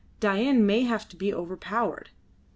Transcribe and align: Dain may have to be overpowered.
Dain 0.19 0.65
may 0.65 0.81
have 0.81 1.07
to 1.09 1.15
be 1.15 1.31
overpowered. 1.31 2.09